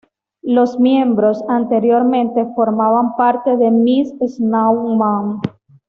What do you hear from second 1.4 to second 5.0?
anteriormente formaban parte de Mis Snow